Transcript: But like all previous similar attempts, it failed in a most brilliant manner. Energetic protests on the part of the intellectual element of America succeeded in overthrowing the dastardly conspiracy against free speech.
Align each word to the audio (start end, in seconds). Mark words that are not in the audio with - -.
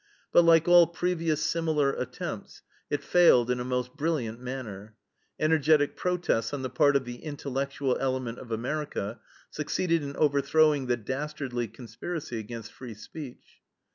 But 0.31 0.41
like 0.45 0.67
all 0.67 0.87
previous 0.87 1.43
similar 1.43 1.91
attempts, 1.91 2.63
it 2.89 3.03
failed 3.03 3.51
in 3.51 3.59
a 3.59 3.63
most 3.63 3.95
brilliant 3.95 4.39
manner. 4.41 4.95
Energetic 5.39 5.95
protests 5.95 6.55
on 6.55 6.63
the 6.63 6.71
part 6.71 6.95
of 6.95 7.05
the 7.05 7.17
intellectual 7.17 7.95
element 7.99 8.39
of 8.39 8.51
America 8.51 9.19
succeeded 9.51 10.01
in 10.01 10.15
overthrowing 10.17 10.87
the 10.87 10.97
dastardly 10.97 11.67
conspiracy 11.67 12.39
against 12.39 12.71
free 12.71 12.95
speech. 12.95 13.61